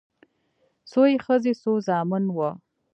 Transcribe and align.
څو 0.89 1.01
يې 1.09 1.17
ښځې 1.25 1.53
څو 1.61 1.71
زامن 1.87 2.23
وه 2.35 2.49